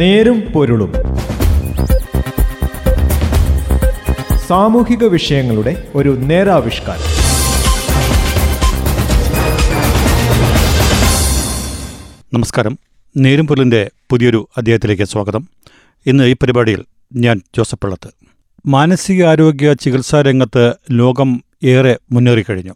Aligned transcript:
നേരും 0.00 0.40
പൊരുളും. 0.40 0.92
സാമൂഹിക 4.48 5.04
വിഷയങ്ങളുടെ 5.04 5.88
ഒരു 5.94 6.08
നേരാവിഷ്കാരം. 6.08 7.02
നമസ്കാരം. 12.34 12.78
നേരും 13.16 13.46
പൊരുളിന്റെ 13.46 13.90
പുതിയൊരു 14.10 14.48
അധ്യായത്തിലേക്ക് 14.56 15.02
സ്വാഗതം. 15.02 15.48
ഇന്ന് 16.06 16.24
ഈ 16.24 16.32
പരിപാടിയിൽ 16.32 16.84
ഞാൻ 17.14 17.40
ജോസഫ് 17.56 17.80
പള്ളത്ത്. 17.82 18.10
മാനസികാരോഗ്യ 18.66 19.72
ചികിത്സാ 19.72 20.22
രംഗത്ത് 20.22 20.74
ലോകം 20.90 21.44
ഏറെ 21.64 21.98
മുന്നേറിക്കഴിഞ്ഞു. 22.12 22.72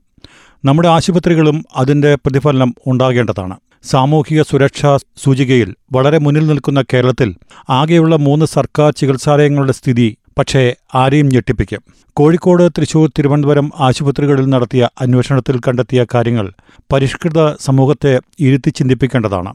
നമ്മുടെ 0.64 0.88
ആശുപത്രികളും 0.88 1.64
അതിന്റെ 1.76 2.14
പ്രതിഫലനം 2.14 2.74
ഉണ്ടാകേണ്ടതാണ്. 2.86 3.56
സാമൂഹിക 3.90 4.42
സുരക്ഷാ 4.42 4.96
സൂചികയിൽ 4.96 5.74
വളരെ 5.92 6.18
മുന്നിൽ 6.18 6.46
നിൽക്കുന്ന 6.46 6.84
കേരളത്തിൽ 6.92 7.34
ആകെയുള്ള 7.70 8.16
മൂന്ന് 8.16 8.46
സർക്കാർ 8.46 8.92
ചികിത്സാലയങ്ങളുടെ 8.92 9.72
സ്ഥിതി 9.72 10.16
പക്ഷേ 10.38 10.74
ആരെയും 10.94 11.26
ഞെട്ടിപ്പിക്കും. 11.26 11.82
കോഴിക്കോട് 12.16 12.68
തൃശൂർ 12.78 13.10
തിരുവനന്തപുരം 13.18 13.70
ആശുപത്രികളിൽ 13.80 14.46
നടത്തിയ 14.50 14.88
അന്വേഷണത്തിൽ 15.00 15.60
കണ്ടെത്തിയ 15.68 16.06
കാര്യങ്ങൾ 16.14 16.52
പരിഷ്കൃത 16.92 17.54
സമൂഹത്തെ 17.60 18.20
ഇരുത്തി 18.40 18.70
ചിന്തിപ്പിക്കേണ്ടതാണ്. 18.70 19.52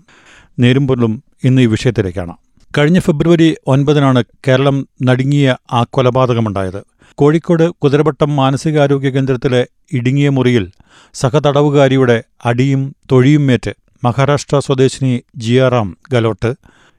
നേരുംപൊല്ലും 0.59 1.23
ഇന്ന് 1.43 1.61
ഈ 1.61 1.65
വിഷയത്തിലേക്കാണ് 1.65 2.33
കഴിഞ്ഞ 2.77 2.99
ഫെബ്രുവരി 2.99 3.55
ഒൻപതിനാണ് 3.67 4.23
കേരളം 4.47 4.87
നടുങ്ങിയ 5.03 5.55
ആ 5.71 5.85
കൊലപാതകമുണ്ടായത്. 5.89 6.81
കോഴിക്കോട് 7.15 7.69
കുതിരവട്ടം 7.81 8.35
മാനസികാരോഗ്യ 8.35 9.09
കേന്ദ്രത്തിലെ 9.09 9.67
ഇടുങ്ങിയ 9.93 10.29
മുറിയിൽ 10.29 10.65
സഹതടവുകാരിയുടെ 11.13 12.23
അടിയും 12.45 12.95
തൊഴിയുമേറ്റ് 13.11 13.71
മഹാരാഷ്ട്ര 14.03 14.59
സ്വദേശിനി 14.59 15.23
ജിയാറാം 15.35 15.97
ഗലോട്ട് 16.11 16.53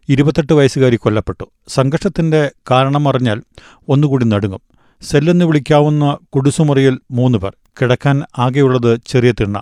ഇരുപത്തെട്ട് 0.09 0.52
വയസ്സുകാരി 0.52 0.96
കൊല്ലപ്പെട്ടു. 0.96 1.45
സംഘർഷത്തിന്റെ 1.68 2.51
കാരണമറിഞ്ഞാൽ 2.70 3.42
ഒന്നുകൂടി 3.88 4.24
നടുങ്ങും. 4.24 4.60
സെല്ലെന്ന് 5.02 5.45
വിളിക്കാവുന്ന 5.45 6.18
കുടുസുമുറിയിൽ 6.34 6.98
മൂന്ന് 7.10 7.38
പേർ. 7.38 7.57
കിടക്കാൻ 7.82 8.23
ആകെയുള്ളത് 8.38 9.01
ചെറിയ 9.07 9.32
തിണ്ണ. 9.32 9.60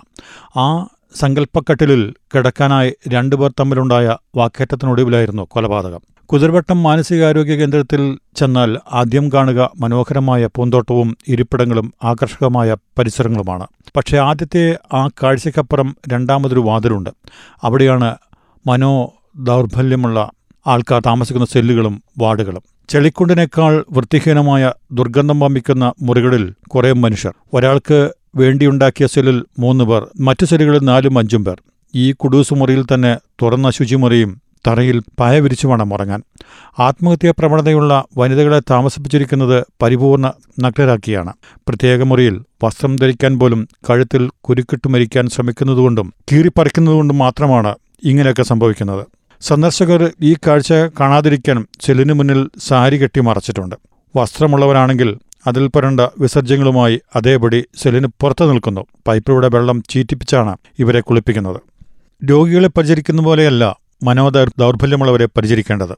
ആ 0.57 0.87
സങ്കല്പക്കട്ടിലിൽ 1.15 2.13
കിടക്കാനായി 2.35 2.93
രണ്ടുപേർ 3.07 3.53
തമ്മിലുണ്ടായ 3.59 4.17
വാക്കേറ്റത്തിനൊടുവിലായിരുന്നു 4.35 5.47
കൊലപാതകം. 5.51 5.99
കുതിർവട്ടം 6.33 6.83
മാനസികാരോഗ്യ 6.83 7.55
കേന്ദ്രത്തിൽ 7.55 8.17
ചെന്നാൽ 8.35 8.77
ആദ്യം 8.91 9.29
കാണുക 9.29 9.71
മനോഹരമായ 9.79 10.49
പൂന്തോട്ടവും 10.55 11.17
ഇരിപ്പിടങ്ങളും 11.27 11.93
ആകർഷകമായ 12.03 12.75
പരിസരങ്ങളുമാണ്. 12.99 13.67
പക്ഷേ 13.97 14.17
ആദ്യത്തെ 14.17 14.77
ആ 14.93 15.07
കാഴ്ചയ്ക്കപ്പുറം 15.07 15.95
രണ്ടാമതൊരു 16.09 16.59
വാതിലുണ്ട്. 16.59 17.09
അവിടെയാണ് 17.63 18.15
മനോ 18.67 19.13
ദൗർബല്യമുള്ള 19.35 20.31
ആൾക്കാർ 20.67 21.01
താമസിക്കുന്ന 21.01 21.45
സെല്ലുകളും 21.45 22.03
വാർഡുകളും. 22.17 22.61
ചെളിക്കുണ്ടിനേക്കാൾ 22.89 23.85
വൃത്തിഹീനമായ 23.91 24.73
ദുർഗന്ധം 24.91 25.39
വമ്പിക്കുന്ന 25.39 25.93
മുറികളിൽ 26.01 26.53
കുറേ 26.67 26.91
മനുഷ്യർ. 26.91 27.33
ഒരാൾക്ക് 27.53 28.09
വേണ്ടിയുണ്ടാക്കിയ 28.35 29.07
സെല്ലിൽ 29.07 29.43
മൂന്ന് 29.59 29.83
പേർ 29.83 30.07
മറ്റു 30.19 30.45
സെല്ലുകളിൽ 30.45 30.79
നാലും 30.79 31.17
അഞ്ചും 31.17 31.45
പേർ. 31.45 31.61
ഈ 31.95 32.11
കുടൂസ് 32.11 32.53
മുറിയിൽ 32.53 32.85
തന്നെ 32.93 33.17
തുറന്ന 33.41 33.69
ശുചിമുറിയും 33.69 34.48
തറയിൽ 34.67 35.01
പായ 35.19 35.39
വിരിച്ചു 35.39 35.67
വേണം 35.67 35.93
ഉറങ്ങാൻ. 35.93 36.23
ആത്മഹത്യാ 36.79 37.33
പ്രവണതയുള്ള 37.39 38.05
വനിതകളെ 38.17 38.59
താമസിപ്പിച്ചിരിക്കുന്നത് 38.59 39.65
പരിപൂർണ 39.81 40.33
നഗ്നരാക്കിയാണ്. 40.59 41.33
പ്രത്യേക 41.43 42.03
മുറിയിൽ 42.03 42.41
വസ്ത്രം 42.63 42.95
ധരിക്കാൻ 42.95 43.39
പോലും 43.39 43.67
കഴുത്തിൽ 43.89 44.29
കുരുക്കിട്ട് 44.41 44.89
മരിക്കാൻ 44.89 45.29
ശ്രമിക്കുന്നതുകൊണ്ടും 45.29 46.13
കീറിപ്പറിക്കുന്നതുകൊണ്ടും 46.31 47.17
മാത്രമാണ് 47.17 47.75
ഇങ്ങനെയൊക്കെ 48.03 48.43
സംഭവിക്കുന്നത്. 48.43 49.07
സന്ദർശകർ 49.41 50.11
ഈ 50.21 50.33
കാഴ്ച 50.33 50.73
കാണാതിരിക്കാൻ 50.73 51.67
ചെല്ലിനു 51.81 52.13
മുന്നിൽ 52.13 52.49
സാരി 52.67 52.97
കെട്ടി 52.97 53.19
മറച്ചിട്ടുണ്ട്. 53.19 53.75
വസ്ത്രമുള്ളവരാണെങ്കിൽ 54.15 55.17
അതിൽ 55.47 55.67
പരണ്ട 55.67 56.01
വിസർജ്യങ്ങളുമായി 56.19 57.01
അതേപടി 57.15 57.65
സെല്ലിന് 57.77 58.07
പുറത്തു 58.07 58.45
നിൽക്കുന്നു. 58.45 58.85
പൈപ്പിലൂടെ 59.07 59.49
വെള്ളം 59.49 59.83
ചീറ്റിപ്പിച്ചാണ് 59.89 60.57
ഇവരെ 60.79 60.99
കുളിപ്പിക്കുന്നത്. 60.99 61.61
രോഗികളെ 62.25 62.67
പരിചരിക്കുന്ന 62.67 63.21
പോലെയല്ല 63.21 63.78
മനോദ 64.03 64.43
ദൗർബല്യമുള്ളവരെ 64.59 65.25
പരിചരിക്കേണ്ടത്. 65.25 65.97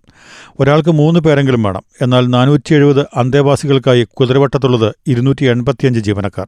ഒരാൾക്ക് 0.60 0.90
മൂന്ന് 0.90 1.20
പേരെങ്കിലും 1.20 1.64
വേണം. 1.64 1.84
എന്നാൽ 2.02 2.28
നാനൂറ്റി 2.28 2.74
എഴുപത് 2.74 3.06
അന്തേവാസികൾക്കായി 3.16 4.04
കുതിരവട്ടത്തുള്ളത് 4.04 4.96
ഇരുന്നൂറ്റി 5.08 5.46
എൺപത്തിയഞ്ച് 5.46 6.00
ജീവനക്കാർ. 6.00 6.48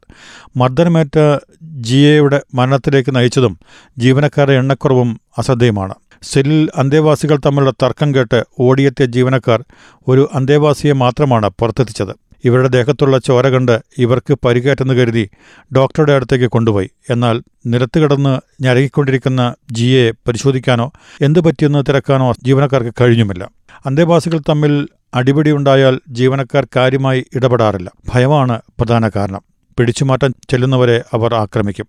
മർദ്ദനമേറ്റ 0.57 1.39
ജിയയുടെ 1.63 2.41
മരണത്തിലേക്ക് 2.53 3.15
നയിച്ചതും 3.15 3.59
ജീവനക്കാരുടെ 3.97 4.53
എണ്ണക്കുറവും 4.53 5.21
അശ്രദ്ധയുമാണ്. 5.37 5.95
സെല്ലിൽ 6.23 6.69
അന്തേവാസികൾ 6.75 7.37
തമ്മിലുള്ള 7.45 7.73
തർക്കം 7.83 8.15
കേട്ട് 8.15 8.43
ഓടിയെത്തിയ 8.59 9.05
ജീവനക്കാർ 9.05 9.63
ഒരു 10.07 10.29
അന്തേവാസിയെ 10.33 10.91
മാത്രമാണ് 10.91 11.49
പുറത്തെത്തിച്ചത്. 11.49 12.22
ഇവരുടെ 12.45 12.67
ദേഹത്തുള്ള 12.67 13.17
ചോര 13.17 13.49
കണ്ട് 13.49 13.81
ഇവർക്ക് 13.97 14.37
പരിക്കേറ്റെന്ന് 14.45 14.93
കരുതി 14.93 15.29
ഡോക്ടറുടെ 15.75 16.13
അടുത്തേക്ക് 16.13 16.45
കൊണ്ടുപോയി. 16.45 16.89
എന്നാൽ 17.09 17.41
നിലത്ത് 17.65 17.99
കിടന്ന് 17.99 18.63
ഞരങ്ങിക്കൊണ്ടിരിക്കുന്ന 18.63 19.55
ജിയെ 19.71 20.11
പരിശോധിക്കാനോ 20.11 20.91
എന്തു 21.21 21.39
പറ്റിയെന്ന് 21.39 21.83
തിരക്കാനോ 21.89 22.33
ജീവനക്കാർക്ക് 22.43 22.93
കഴിഞ്ഞുമില്ല. 23.01 23.49
അന്തേവാസികൾ 23.85 24.39
തമ്മിൽ 24.49 24.87
അടിപിടി 25.13 25.51
ഉണ്ടായാൽ 25.51 25.99
ജീവനക്കാർ 26.09 26.67
കാര്യമായി 26.75 27.25
ഇടപെടാറില്ല. 27.35 27.91
ഭയമാണ് 28.13 28.61
പ്രധാന 28.79 29.09
കാരണം. 29.15 29.41
പിടിച്ചുമാറ്റാൻ 29.77 30.33
ചെല്ലുന്നവരെ 30.49 31.03
അവർ 31.13 31.35
ആക്രമിക്കും. 31.35 31.87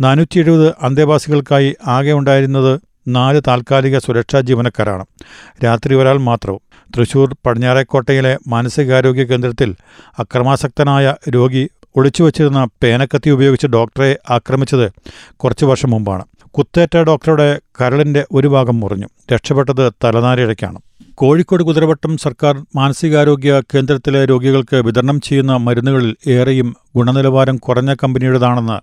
നാനൂറ്റി 0.00 0.38
എഴുപത് 0.38 0.74
അന്തേവാസികൾക്കായി 0.82 1.76
ആകെ 1.86 2.12
ഉണ്ടായിരുന്നത് 2.12 2.80
നാല് 3.08 3.40
താൽക്കാലിക 3.46 3.98
സുരക്ഷാ 3.98 4.40
ജീവനക്കാരാണ്. 4.40 5.04
രാത്രി 5.64 5.94
ഒരാൾ 5.94 6.18
മാത്രവും. 6.18 6.60
തൃശൂർ 6.96 7.36
പടിഞ്ഞാറേക്കോട്ടയിലെ 7.46 8.38
മാനസികാരോഗ്യ 8.48 9.24
കേന്ദ്രത്തിൽ 9.24 9.74
അക്രമാസക്തനായ 10.18 11.14
രോഗി 11.28 11.68
ഒളിച്ചുവച്ചിരുന്ന 11.96 12.68
പേനക്കത്തി 12.82 13.30
ഉപയോഗിച്ച് 13.30 13.66
ഡോക്ടറെ 13.66 14.18
ആക്രമിച്ചത് 14.30 14.92
കുറച്ചു 15.36 15.64
വർഷം 15.66 15.90
മുമ്പാണ്. 15.90 16.24
കുത്തേറ്റ 16.50 16.96
ഡോക്ടറുടെ 16.98 17.60
കരളിന്റെ 17.80 18.26
ഒരു 18.32 18.48
ഭാഗം 18.48 18.80
മുറിഞ്ഞു. 18.80 19.08
രക്ഷപ്പെട്ടത് 19.32 19.92
തലനാരിഴയ്ക്കാണ്. 20.04 20.78
കോഴിക്കോട് 21.14 21.62
കുതിരവട്ടം 21.62 22.16
സർക്കാർ 22.16 22.64
മാനസികാരോഗ്യ 22.76 23.62
കേന്ദ്രത്തിലെ 23.74 24.24
രോഗികൾക്ക് 24.24 24.76
വിതരണം 24.76 25.20
ചെയ്യുന്ന 25.20 25.56
മരുന്നുകളിൽ 25.56 26.16
ഏറെയും 26.26 26.74
ഗുണനിലവാരം 26.96 27.56
കുറഞ്ഞ 27.56 27.94
കമ്പനിയുടേതാണെന്ന് 27.94 28.78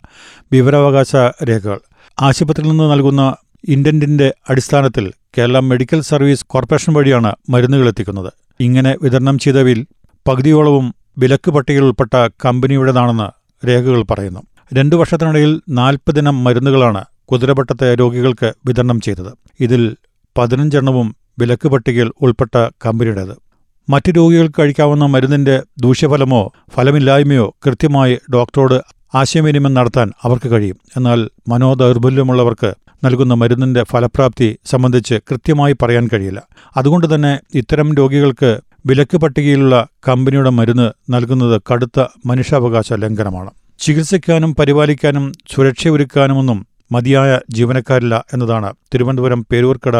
വിവരാവകാശ 0.51 1.15
രേഖകൾ. 1.49 1.79
ആശുപത്രിയിൽ 2.21 2.69
നിന്ന് 2.69 2.91
നൽകുന്ന 2.91 3.35
ഇൻഡന്റിന്റെ 3.67 4.33
അടിസ്ഥാനത്തിൽ 4.49 5.11
കേരള 5.37 5.59
മെഡിക്കൽ 5.59 6.01
സർവീസ് 6.01 6.45
കോർപ്പറേഷൻ 6.45 6.93
വഴിയാണ് 6.93 7.35
മരുന്നുകൾ 7.49 7.87
എത്തിക്കുന്നത്. 7.87 8.33
ഇങ്ങനെ 8.59 8.95
വിതരണം 9.01 9.39
ചെയ്തവിൽ 9.39 9.85
പകുതിയോളവും 10.27 10.95
വിലക്ക് 11.17 11.51
പട്ടികയിൽ 11.51 11.83
ഉൾപ്പെട്ട 11.83 12.29
കമ്പനിയുടേതാണെന്ന് 12.45 13.67
രേഖകൾ 13.67 14.01
പറയുന്നു. 14.01 14.39
രണ്ടു 14.73 14.95
വർഷത്തിനിടയിൽ 14.95 15.61
നാൽപ്പതിനം 15.69 16.43
മരുന്നുകളാണ് 16.43 17.05
കുതിരപട്ടത്തെ 17.31 17.95
രോഗികൾക്ക് 17.95 18.53
വിതരണം 18.65 19.01
ചെയ്തത്. 19.01 19.33
ഇതിൽ 19.59 19.95
പതിനഞ്ചെണ്ണവും 20.37 21.15
വിലക്ക് 21.39 21.67
പട്ടികയിൽ 21.67 22.11
ഉൾപ്പെട്ട 22.21 22.69
കമ്പനിയുടേത്. 22.85 23.37
മറ്റു 23.89 24.11
രോഗികൾക്ക് 24.11 24.61
കഴിക്കാവുന്ന 24.61 25.05
മരുന്നിന്റെ 25.05 25.63
ദൂഷ്യഫലമോ 25.79 26.51
ഫലമില്ലായ്മയോ 26.71 27.55
കൃത്യമായി 27.65 28.19
ഡോക്ടറോട് 28.33 28.81
ആശയവിനിമയം 29.17 29.73
നടത്താൻ 29.73 30.11
അവർക്ക് 30.23 30.51
കഴിയും. 30.51 30.77
എന്നാൽ 30.97 31.29
മനോദൗർബല്യമുള്ളവർക്ക് 31.47 32.73
നൽകുന്ന 33.03 33.33
മരുന്നിന്റെ 33.33 33.83
ഫലപ്രാപ്തി 33.83 34.57
സംബന്ധിച്ച് 34.65 35.15
കൃത്യമായി 35.15 35.75
പറയാൻ 35.81 36.09
കഴിയില്ല. 36.13 36.43
അതുകൊണ്ട് 36.77 37.15
തന്നെ 37.15 37.39
ഇത്തരം 37.53 37.95
രോഗികൾക്ക് 37.95 38.59
വിലക്ക് 38.85 39.17
പട്ടികയിലുള്ള 39.17 39.87
കമ്പനിയുടെ 40.07 40.49
മരുന്ന് 40.49 40.91
നൽകുന്നത് 41.09 41.61
കടുത്ത 41.73 42.05
മനുഷ്യാവകാശ 42.25 42.93
ലംഘനമാണ്. 42.93 43.51
ചികിത്സിക്കാനും 43.79 44.55
പരിപാലിക്കാനും 44.55 45.31
സുരക്ഷയൊരുക്കാനുമൊന്നും 45.55 46.67
മതിയായ 46.91 47.39
ജീവനക്കാരില്ല 47.49 48.25
എന്നതാണ് 48.33 48.73
തിരുവനന്തപുരം 48.93 49.45
പേരൂർക്കട 49.51 49.97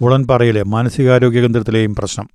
ഉളൻപാറയിലെ 0.00 0.62
മാനസികാരോഗ്യ 0.62 1.40
കേന്ദ്രത്തിലെയും 1.40 1.94
പ്രശ്നം. 1.94 2.30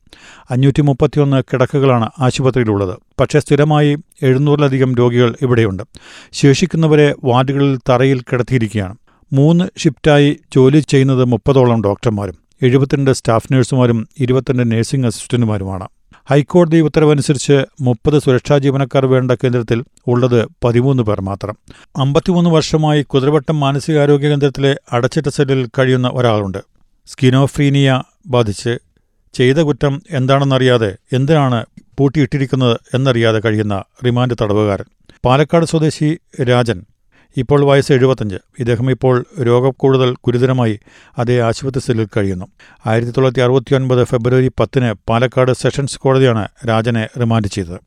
അഞ്ഞൂറ്റി 0.51 0.81
മുപ്പത്തിയൊന്ന് 0.81 1.43
കിടക്കകളാണ് 1.53 2.09
ആശുപത്രിയിലുള്ളത്. 2.19 2.97
പക്ഷേ 3.19 3.39
സ്ഥിരമായി 3.39 3.97
എഴുന്നൂറിലധികം 4.21 4.95
രോഗികൾ 4.95 5.35
ഇവിടെയുണ്ട്. 5.41 5.83
ശേഷിക്കുന്നവരെ 6.31 7.15
വാർഡുകളിൽ 7.23 7.79
തറയിൽ 7.89 8.21
കിടത്തിയിരിക്കുകയാണ്. 8.21 8.95
മൂന്ന് 9.33 9.65
ഷിഫ്റ്റായി 9.79 10.39
ജോലി 10.55 10.79
ചെയ്യുന്നത് 10.79 11.23
മുപ്പതോളം 11.23 11.83
ഡോക്ടർമാരും 11.83 12.37
എഴുപത്തിരണ്ട് 12.61 13.11
സ്റ്റാഫ് 13.11 13.53
നഴ്സുമാരും 13.53 14.07
ഇരുപത്തിരണ്ട് 14.19 14.71
നഴ്സിംഗ് 14.71 15.07
അസിസ്റ്റന്റുമാരുമാണ്. 15.07 15.87
ഹൈക്കോടതി 16.29 16.77
ഉത്തരവനുസരിച്ച് 16.77 17.65
മുപ്പത് 17.81 18.19
സുരക്ഷാ 18.19 18.57
ജീവനക്കാർ 18.57 19.05
വേണ്ട 19.05 19.31
കേന്ദ്രത്തിൽ 19.31 19.83
ഉള്ളത് 20.07 20.47
പതിമൂന്ന് 20.63 21.03
പേർ 21.03 21.21
മാത്രം. 21.21 21.57
അമ്പത്തിമൂന്ന് 21.97 22.49
വർഷമായി 22.49 23.01
കുതിരവട്ടം 23.01 23.59
മാനസികാരോഗ്യ 23.59 24.29
കേന്ദ്രത്തിലെ 24.29 24.75
അടച്ചിട്ട 24.91 25.27
സെല്ലിൽ 25.27 25.69
കഴിയുന്ന 25.79 26.11
ഒരാളുണ്ട്. 26.13 26.57
സ്കിനോഫ്രീനിയ 27.07 28.03
ബാധിച്ച് 28.27 28.79
ചെയ്ത 29.33 29.55
കുറ്റം 29.55 30.01
എന്താണെന്നറിയാതെ 30.11 30.95
എന്തിനാണ് 31.13 31.65
പൂട്ടിയിട്ടിരിക്കുന്നത് 31.97 32.77
എന്നറിയാതെ 32.93 33.39
കഴിയുന്ന 33.39 33.83
റിമാൻഡ് 34.05 34.35
തടവുകാരൻ. 34.41 34.85
പാലക്കാട് 35.25 35.65
സ്വദേശി 35.65 36.19
രാജൻ 36.43 36.85
ഇപ്പോൾ 37.37 37.63
വയസ്സ് 37.63 37.91
എഴുപത്തഞ്ച്. 37.91 38.35
ഇദ്ദേഹം 38.59 38.91
ഇപ്പോൾ 38.91 39.25
രോഗം 39.41 39.73
കൂടുതൽ 39.77 40.15
ഗുരുതരമായി 40.25 40.79
അതേ 41.19 41.41
ആശുപത്രി 41.41 41.79
സെല്ലിൽ 41.79 42.07
കഴിയുന്നു. 42.17 42.45
ആയിരത്തി 42.85 43.11
തൊള്ളായിരത്തി 43.11 43.41
അറുപത്തി 43.41 43.75
ഒൻപത് 43.75 44.03
ഫെബ്രുവരി 44.03 44.47
പത്തിന് 44.47 44.93
പാലക്കാട് 45.09 45.51
സെഷൻസ് 45.51 45.99
കോടതിയാണ് 45.99 46.47
രാജനെ 46.69 47.07
റിമാൻഡ് 47.19 47.47
ചെയ്തത്. 47.47 47.79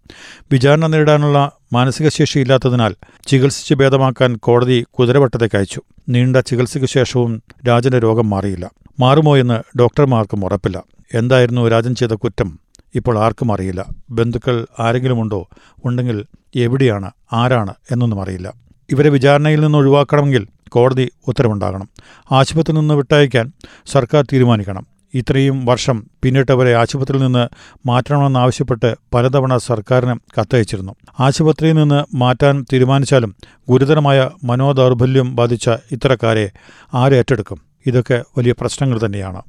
വിചാരണ 0.53 0.87
നേരിടാനുള്ള 0.87 1.53
മാനസിക 1.73 2.09
ശേഷി 2.09 2.39
ഇല്ലാത്തതിനാൽ 2.39 2.95
ചികിത്സിച്ച് 3.27 3.75
ഭേദമാക്കാൻ 3.75 4.37
കോടതി 4.37 4.85
കുതിരവട്ടത്തേക്ക് 4.93 5.57
അയച്ചു. 5.57 5.81
നീണ്ട 6.09 6.37
ചികിത്സയ്ക്ക് 6.37 6.89
ശേഷവും 6.89 7.43
രാജന്റെ 7.69 7.99
രോഗം 7.99 8.31
മാറിയില്ല. 8.31 8.71
മാറുമോ 9.01 9.37
എന്ന് 9.37 9.79
ഡോക്ടർമാർക്കും 9.79 10.45
ഉറപ്പില്ല. 10.45 10.83
എന്തായിരുന്നു 11.15 11.69
രാജൻ 11.69 11.95
ചെയ്ത 11.95 12.13
കുറ്റം? 12.13 12.59
ഇപ്പോൾ 12.95 13.19
ആർക്കും 13.19 13.53
അറിയില്ല. 13.53 13.85
ബന്ധുക്കൾ 14.11 14.67
ആരെങ്കിലുമുണ്ടോ? 14.79 15.49
ഉണ്ടെങ്കിൽ 15.85 16.25
എവിടെയാണ്? 16.57 17.11
ആരാണ്? 17.33 17.75
എന്നൊന്നും 17.91 18.23
അറിയില്ല. 18.23 18.64
ഇവരെ 18.93 19.11
വിചാരണയിൽ 19.11 19.61
നിന്ന് 19.61 19.79
ഒഴിവാക്കണമെങ്കിൽ 19.79 20.47
കോടതി 20.69 21.11
ഉത്തരവുണ്ടാകണം. 21.29 21.89
ആശുപത്രിയിൽ 22.33 22.81
നിന്ന് 22.81 22.95
വിട്ടയക്കാൻ 22.95 23.53
സർക്കാർ 23.87 24.25
തീരുമാനിക്കണം. 24.33 24.87
ഇത്രയും 25.15 25.65
വർഷം 25.65 26.07
പിന്നിട്ടവരെ 26.23 26.75
ആശുപത്രിയിൽ 26.75 27.23
നിന്ന് 27.23 27.49
മാറ്റണമെന്നാവശ്യപ്പെട്ട് 27.87 28.97
പലതവണ 29.15 29.57
സർക്കാരിന് 29.57 30.15
കത്തയച്ചിരുന്നു. 30.41 30.93
ആശുപത്രിയിൽ 31.21 31.75
നിന്ന് 31.75 32.17
മാറ്റാൻ 32.17 32.65
തീരുമാനിച്ചാലും 32.73 33.35
ഗുരുതരമായ 33.69 34.31
മനോദൗർബല്യം 34.45 35.37
ബാധിച്ച 35.37 35.71
ഇത്തരക്കാരെ 35.93 36.51
ആരേറ്റെടുക്കും 36.95 37.74
ഇതൊക്കെ 37.87 38.25
വലിയ 38.39 38.53
പ്രശ്നങ്ങൾ 38.53 39.01
തന്നെയാണ്. 39.05 39.43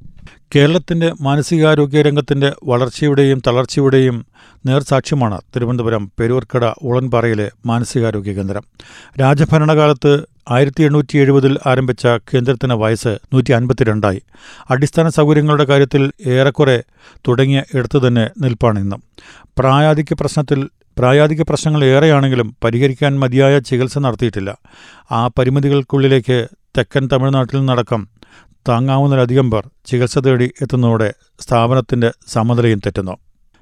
കേരളത്തിന്റെ 0.56 1.12
മാനസികാരോഗ്യ 1.22 2.02
രംഗത്തിന്റെ 2.02 2.54
വളർച്ചയുടെയും 2.64 3.42
തളർച്ചയുടെയും 3.48 4.26
നേർസാക്ഷ്യമാണ് 4.66 5.42
തിരുവനന്തപുരം 5.56 6.12
പെരൂർക്കട 6.20 6.66
ഉളൻപാറയിലെ 6.66 7.52
മാനസികാരോഗ്യ 7.66 8.34
കേന്ദ്രം. 8.34 8.64
രാജഭരണകാലത്ത് 9.22 10.24
ആയിരത്തി 10.52 10.84
എണ്ണൂറ്റി 10.84 11.18
എഴുപതിൽ 11.18 11.58
ആരംഭിച്ച 11.66 12.08
കേന്ദ്രത്തിന് 12.08 12.74
വയസ്സ് 12.74 13.20
നൂറ്റി 13.34 13.52
അൻപത്തിരണ്ടായി 13.52 14.22
അടിസ്ഥാന 14.70 15.10
സൗകര്യങ്ങളുടെ 15.10 15.64
കാര്യത്തിൽ 15.64 16.12
ഏറെക്കുറെ 16.28 16.84
തുടങ്ങിയ 17.28 17.64
ഇടത്തു 17.74 18.08
തന്നെ 18.08 18.30
നിൽപ്പാണ് 18.42 18.80
ഇന്നും. 18.80 19.04
പ്രായാധിക്യ 19.58 20.16
പ്രശ്നത്തിൽ 20.20 20.70
പ്രായാധിക 20.98 21.42
പ്രശ്നങ്ങൾ 21.42 21.86
ഏറെയാണെങ്കിലും 21.86 22.56
പരിഹരിക്കാൻ 22.64 23.20
മതിയായ 23.20 23.60
ചികിത്സ 23.60 23.98
നടത്തിയിട്ടില്ല. 23.98 24.58
ആ 25.12 25.28
പരിമിതികൾക്കുള്ളിലേക്ക് 25.28 26.48
തെക്കൻ 26.78 27.10
തമിഴ്നാട്ടിൽ 27.14 27.58
നിന്നടക്കം 27.58 28.08
താങ്ങാവുന്നതിലധികം 28.68 29.52
പേർ 29.52 29.70
ചികിത്സ 29.86 30.18
തേടി 30.18 30.52
എത്തുന്നതോടെ 30.62 31.14
സ്ഥാപനത്തിന്റെ 31.40 32.12
സമനിലയും 32.28 32.80
തെറ്റുന്നു. 32.80 33.18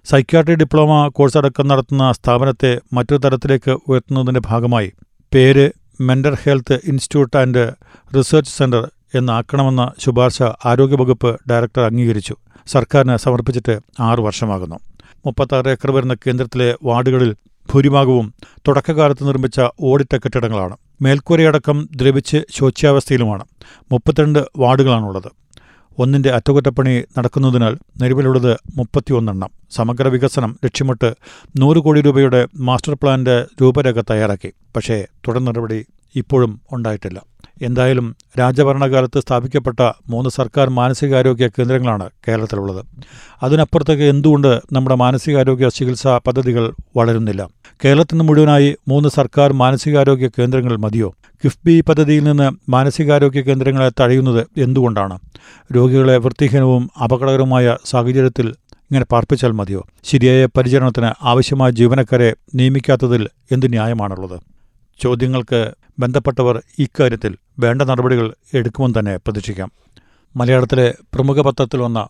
സൈക്യാട്രി 0.05 0.55
ഡിപ്ലോമ 0.55 1.07
കോഴ്സ് 1.07 1.37
അടക്കം 1.37 1.67
നടത്തുന്ന 1.67 2.11
സ്ഥാപനത്തെ 2.11 2.81
മറ്റൊരു 2.93 3.21
തരത്തിലേക്ക് 3.21 3.71
ഉയർത്തുന്നതിന്റെ 3.87 4.41
ഭാഗമായി 4.45 4.91
പേര് 5.33 5.71
mental 6.01 6.37
health 6.43 6.73
institute 6.73 7.37
and 7.37 7.73
research 8.17 8.57
centre 8.57 8.91
എന്നാക്കണമെന്ന 9.15 9.91
ശുപാർശ 9.99 10.43
ആരോഗ്യവകുപ്പ് 10.65 11.39
ഡയറക്ടർ 11.49 11.81
അംഗീകരിച്ചു. 11.81 12.35
സർക്കാരിന് 12.67 13.17
സമർപ്പിച്ചിട്ട് 13.17 13.79
ആറു 13.99 14.21
വർഷമാകുന്നു. 14.21 14.79
മുപ്പത്താറ് 15.25 15.67
ഏക്കർ 15.67 15.91
വരുന്ന 15.91 16.13
കേന്ദ്രത്തിലെ 16.13 16.75
വാർഡുകളിൽ 16.83 17.35
ഭൂരിഭാഗവും 17.71 18.33
തുടക്കകാലത്ത് 18.67 19.27
നിർമ്മിച്ച 19.27 19.61
ഓടിട്ട 19.79 20.15
കെട്ടിടങ്ങളാണ്. 20.15 20.77
മേൽക്കൂരയടക്കം 21.01 21.89
ദ്രവിച്ച് 21.95 22.37
ശോച്യാവസ്ഥയിലുമാണ്. 22.51 23.45
മുപ്പത്തിരണ്ട് 23.91 24.39
വാർഡുകളാണുള്ളത്. 24.57 25.31
ഒന്നിന്റെ 25.97 26.29
അറ്റകുറ്റപ്പണി 26.31 27.03
നടക്കുന്നതിനാൽ 27.17 27.77
നിലവിലുള്ളത് 28.01 28.57
മുപ്പത്തിയൊന്നെണ്ണം. 28.75 29.49
സമഗ്ര 29.71 30.07
വികസനം 30.07 30.59
ലക്ഷ്യമിട്ട് 30.63 31.15
നൂറ് 31.57 31.77
കോടി 31.77 32.01
രൂപയുടെ 32.01 32.47
മാസ്റ്റർ 32.55 32.93
പ്ലാന്റെ 32.93 33.45
രൂപരേഖ 33.61 33.99
തയ്യാറാക്കി. 33.99 34.53
പക്ഷേ 34.75 35.07
തുടർ 35.27 35.45
നടപടി 35.45 35.85
ഇപ്പോഴും 36.15 36.61
ഉണ്ടായിട്ടില്ല. 36.71 37.21
എന്തായാലും 37.63 38.15
രാജഭരണകാലത്ത് 38.39 39.19
സ്ഥാപിക്കപ്പെട്ട 39.19 39.91
മൂന്ന് 40.09 40.29
സർക്കാർ 40.29 40.69
മാനസികാരോഗ്യ 40.69 41.47
കേന്ദ്രങ്ങളാണ് 41.47 42.09
കേരളത്തിലുള്ളത്. 42.27 42.85
അതിനപ്പുറത്തേക്ക് 43.43 44.03
എന്തുകൊണ്ട് 44.03 44.61
നമ്മുടെ 44.71 44.95
മാനസികാരോഗ്യ 44.95 45.69
ചികിത്സാ 45.69 46.17
പദ്ധതികൾ 46.27 46.73
വളരുന്നില്ല? 46.97 47.49
കേരളത്തിന് 47.85 48.23
മുഴുവനായി 48.23 48.75
മൂന്ന് 48.87 49.09
സർക്കാർ 49.09 49.53
മാനസികാരോഗ്യ 49.53 50.29
കേന്ദ്രങ്ങൾ 50.39 50.77
മതിയോ? 50.77 51.13
കിഫ്ബി 51.43 51.81
പദ്ധതിയിൽ 51.81 52.23
നിന്ന് 52.23 52.71
മാനസികാരോഗ്യ 52.71 53.41
കേന്ദ്രങ്ങളെ 53.41 53.91
തഴയുന്നത് 53.99 54.47
എന്തുകൊണ്ടാണ്? 54.57 55.19
രോഗികളെ 55.75 56.17
വൃത്തിഹീനവും 56.17 56.89
അപകടകരവുമായ 57.03 57.77
സാഹചര്യത്തിൽ 57.85 58.47
ഇങ്ങനെ 58.83 59.05
പാർപ്പിച്ചാൽ 59.11 59.51
മതിയോ? 59.51 59.85
ശരിയായ 60.03 60.45
പരിചരണത്തിന് 60.45 61.11
ആവശ്യമായ 61.21 61.71
ജീവനക്കാരെ 61.71 62.35
നിയമിക്കാത്തതിൽ 62.55 63.27
എന്ത് 63.51 63.69
ന്യായമാണുള്ളത്? 63.69 64.39
ചോദ്യങ്ങൾക്ക് 65.01 65.71
ബന്ധപ്പെട്ടവർ 65.99 66.61
ഇക്കാര്യത്തിൽ 66.79 67.37
വേണ്ട 67.59 67.81
നടപടികൾ 67.81 68.33
എടുക്കുമെന്ന് 68.53 68.99
തന്നെ 68.99 69.17
പ്രതീക്ഷിക്കാം. 69.17 69.71
മലയാളത്തിലെ 70.35 70.95
പ്രമുഖ 71.13 71.41
പത്രത്തിൽ 71.41 71.81
വന്ന 71.81 72.07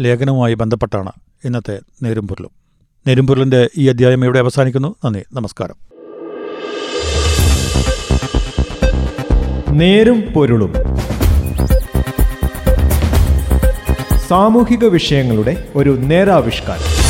ലേഖനവുമായി 0.00 0.54
ബന്ധപ്പെട്ടാണ് 0.54 1.12
ഇന്നത്തെ 1.44 1.80
നേരുംപൊരുളും 2.02 2.50
നേരുംപൊരുളിന്റെ 3.06 3.70
ഈ 3.78 3.88
അധ്യായം 3.88 4.24
ഇവിടെ 4.24 4.38
അവസാനിക്കുന്നു. 4.38 4.94
നന്ദി. 5.04 5.24
നമസ്കാരം. 5.32 5.74
നേരും 9.78 10.20
പൊരുളും 10.20 10.72
സാമൂഹിക 14.28 14.84
വിഷയങ്ങളുടെ 14.84 15.68
ഒരു 15.76 15.90
നേരാവിഷ്കാരം. 16.00 17.01